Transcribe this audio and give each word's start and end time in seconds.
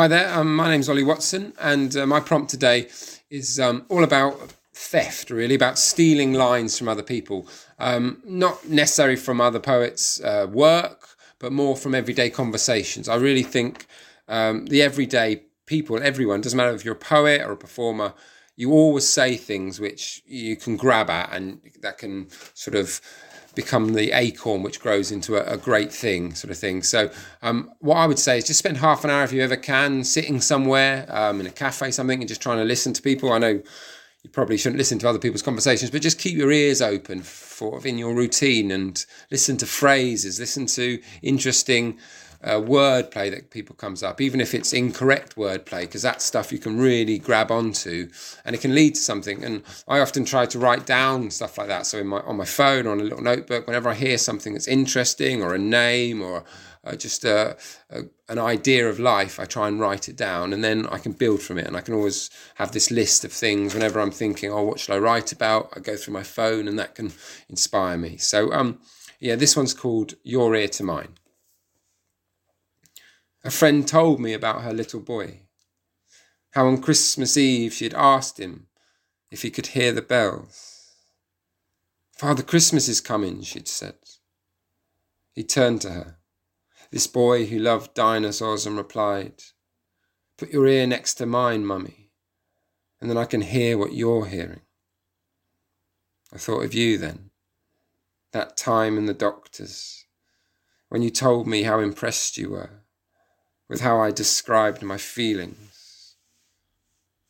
Hi 0.00 0.08
there, 0.08 0.32
um, 0.32 0.56
my 0.56 0.70
name's 0.70 0.88
Ollie 0.88 1.04
Watson, 1.04 1.52
and 1.60 1.94
uh, 1.94 2.06
my 2.06 2.20
prompt 2.20 2.48
today 2.48 2.88
is 3.28 3.60
um, 3.60 3.84
all 3.90 4.02
about 4.02 4.54
theft, 4.72 5.28
really, 5.28 5.54
about 5.54 5.78
stealing 5.78 6.32
lines 6.32 6.78
from 6.78 6.88
other 6.88 7.02
people. 7.02 7.46
Um, 7.78 8.22
not 8.24 8.66
necessarily 8.66 9.16
from 9.16 9.42
other 9.42 9.58
poets' 9.58 10.18
uh, 10.22 10.46
work, 10.50 11.06
but 11.38 11.52
more 11.52 11.76
from 11.76 11.94
everyday 11.94 12.30
conversations. 12.30 13.10
I 13.10 13.16
really 13.16 13.42
think 13.42 13.84
um, 14.26 14.64
the 14.64 14.80
everyday 14.80 15.42
people, 15.66 16.02
everyone, 16.02 16.40
doesn't 16.40 16.56
matter 16.56 16.74
if 16.74 16.82
you're 16.82 16.94
a 16.94 16.96
poet 16.96 17.42
or 17.42 17.52
a 17.52 17.56
performer, 17.58 18.14
you 18.60 18.72
always 18.72 19.08
say 19.08 19.38
things 19.38 19.80
which 19.80 20.22
you 20.26 20.54
can 20.54 20.76
grab 20.76 21.08
at 21.08 21.32
and 21.32 21.58
that 21.80 21.96
can 21.96 22.28
sort 22.52 22.74
of 22.74 23.00
become 23.54 23.94
the 23.94 24.12
acorn 24.12 24.62
which 24.62 24.80
grows 24.80 25.10
into 25.10 25.36
a, 25.36 25.54
a 25.54 25.56
great 25.56 25.90
thing, 25.90 26.34
sort 26.34 26.50
of 26.50 26.58
thing. 26.58 26.82
So, 26.82 27.10
um, 27.40 27.72
what 27.78 27.96
I 27.96 28.06
would 28.06 28.18
say 28.18 28.36
is 28.36 28.44
just 28.44 28.58
spend 28.58 28.76
half 28.76 29.02
an 29.02 29.08
hour 29.08 29.24
if 29.24 29.32
you 29.32 29.42
ever 29.42 29.56
can, 29.56 30.04
sitting 30.04 30.42
somewhere 30.42 31.06
um, 31.08 31.40
in 31.40 31.46
a 31.46 31.50
cafe, 31.50 31.90
something, 31.90 32.20
and 32.20 32.28
just 32.28 32.42
trying 32.42 32.58
to 32.58 32.64
listen 32.64 32.92
to 32.92 33.00
people. 33.00 33.32
I 33.32 33.38
know 33.38 33.62
you 34.22 34.30
probably 34.30 34.58
shouldn't 34.58 34.76
listen 34.76 34.98
to 34.98 35.08
other 35.08 35.18
people's 35.18 35.40
conversations, 35.40 35.90
but 35.90 36.02
just 36.02 36.18
keep 36.18 36.36
your 36.36 36.52
ears 36.52 36.82
open 36.82 37.22
for 37.22 37.80
in 37.86 37.96
your 37.96 38.14
routine 38.14 38.70
and 38.70 39.06
listen 39.30 39.56
to 39.56 39.66
phrases, 39.66 40.38
listen 40.38 40.66
to 40.66 41.00
interesting 41.22 41.98
uh, 42.42 42.54
wordplay 42.60 43.30
that 43.30 43.50
people 43.50 43.74
comes 43.76 44.02
up, 44.02 44.20
even 44.20 44.40
if 44.40 44.54
it's 44.54 44.72
incorrect 44.72 45.36
wordplay, 45.36 45.82
because 45.82 46.02
that's 46.02 46.24
stuff 46.24 46.52
you 46.52 46.58
can 46.58 46.78
really 46.78 47.18
grab 47.18 47.50
onto, 47.50 48.08
and 48.44 48.54
it 48.54 48.60
can 48.60 48.74
lead 48.74 48.94
to 48.94 49.00
something. 49.00 49.44
And 49.44 49.62
I 49.86 50.00
often 50.00 50.24
try 50.24 50.46
to 50.46 50.58
write 50.58 50.86
down 50.86 51.30
stuff 51.30 51.58
like 51.58 51.68
that. 51.68 51.86
So 51.86 51.98
in 51.98 52.06
my 52.06 52.20
on 52.20 52.36
my 52.36 52.44
phone, 52.44 52.86
on 52.86 53.00
a 53.00 53.04
little 53.04 53.22
notebook, 53.22 53.66
whenever 53.66 53.90
I 53.90 53.94
hear 53.94 54.18
something 54.18 54.54
that's 54.54 54.68
interesting, 54.68 55.42
or 55.42 55.54
a 55.54 55.58
name, 55.58 56.22
or 56.22 56.44
uh, 56.82 56.96
just 56.96 57.24
a, 57.24 57.58
a, 57.90 58.04
an 58.28 58.38
idea 58.38 58.88
of 58.88 58.98
life, 58.98 59.38
I 59.38 59.44
try 59.44 59.68
and 59.68 59.78
write 59.78 60.08
it 60.08 60.16
down, 60.16 60.54
and 60.54 60.64
then 60.64 60.86
I 60.86 60.98
can 60.98 61.12
build 61.12 61.42
from 61.42 61.58
it. 61.58 61.66
And 61.66 61.76
I 61.76 61.82
can 61.82 61.94
always 61.94 62.30
have 62.54 62.72
this 62.72 62.90
list 62.90 63.24
of 63.24 63.32
things 63.32 63.74
whenever 63.74 64.00
I'm 64.00 64.10
thinking, 64.10 64.50
oh, 64.50 64.62
what 64.62 64.80
should 64.80 64.94
I 64.94 64.98
write 64.98 65.30
about? 65.30 65.74
I 65.76 65.80
go 65.80 65.96
through 65.96 66.14
my 66.14 66.22
phone, 66.22 66.68
and 66.68 66.78
that 66.78 66.94
can 66.94 67.12
inspire 67.50 67.98
me. 67.98 68.16
So 68.16 68.50
um, 68.52 68.80
yeah, 69.18 69.36
this 69.36 69.56
one's 69.56 69.74
called 69.74 70.14
Your 70.22 70.54
Ear 70.54 70.68
to 70.68 70.82
Mine. 70.84 71.19
A 73.42 73.50
friend 73.50 73.88
told 73.88 74.20
me 74.20 74.34
about 74.34 74.62
her 74.62 74.72
little 74.72 75.00
boy. 75.00 75.40
How 76.50 76.66
on 76.66 76.82
Christmas 76.82 77.36
Eve 77.36 77.72
she 77.72 77.84
had 77.84 77.94
asked 77.94 78.38
him 78.38 78.66
if 79.30 79.42
he 79.42 79.50
could 79.50 79.68
hear 79.68 79.92
the 79.92 80.02
bells. 80.02 80.92
Father 82.12 82.42
Christmas 82.42 82.86
is 82.86 83.00
coming, 83.00 83.40
she'd 83.42 83.68
said. 83.68 83.96
He 85.32 85.42
turned 85.42 85.80
to 85.82 85.92
her, 85.92 86.18
this 86.90 87.06
boy 87.06 87.46
who 87.46 87.58
loved 87.58 87.94
dinosaurs, 87.94 88.66
and 88.66 88.76
replied, 88.76 89.42
Put 90.36 90.52
your 90.52 90.66
ear 90.66 90.86
next 90.86 91.14
to 91.14 91.26
mine, 91.26 91.64
mummy, 91.64 92.10
and 93.00 93.08
then 93.08 93.16
I 93.16 93.24
can 93.24 93.40
hear 93.40 93.78
what 93.78 93.94
you're 93.94 94.26
hearing. 94.26 94.62
I 96.30 96.36
thought 96.36 96.64
of 96.64 96.74
you 96.74 96.98
then, 96.98 97.30
that 98.32 98.58
time 98.58 98.98
in 98.98 99.06
the 99.06 99.14
doctor's, 99.14 100.04
when 100.90 101.00
you 101.00 101.10
told 101.10 101.46
me 101.46 101.62
how 101.62 101.80
impressed 101.80 102.36
you 102.36 102.50
were 102.50 102.82
with 103.70 103.82
how 103.82 104.00
I 104.00 104.10
described 104.10 104.82
my 104.82 104.98
feelings. 104.98 106.16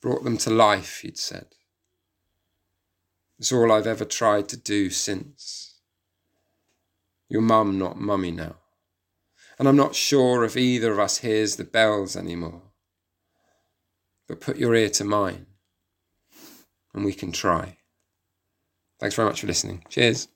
Brought 0.00 0.24
them 0.24 0.38
to 0.38 0.50
life, 0.50 1.00
he'd 1.02 1.18
said. 1.18 1.48
It's 3.38 3.52
all 3.52 3.70
I've 3.70 3.86
ever 3.86 4.06
tried 4.06 4.48
to 4.48 4.56
do 4.56 4.88
since. 4.88 5.74
Your 7.28 7.42
mum, 7.42 7.78
not 7.78 8.00
mummy 8.00 8.30
now. 8.30 8.56
And 9.58 9.68
I'm 9.68 9.76
not 9.76 9.94
sure 9.94 10.42
if 10.42 10.56
either 10.56 10.90
of 10.92 10.98
us 10.98 11.18
hears 11.18 11.56
the 11.56 11.64
bells 11.64 12.16
anymore. 12.16 12.62
But 14.26 14.40
put 14.40 14.56
your 14.56 14.74
ear 14.74 14.88
to 14.90 15.04
mine, 15.04 15.44
and 16.94 17.04
we 17.04 17.12
can 17.12 17.32
try. 17.32 17.76
Thanks 18.98 19.14
very 19.14 19.28
much 19.28 19.42
for 19.42 19.46
listening. 19.46 19.84
Cheers. 19.90 20.28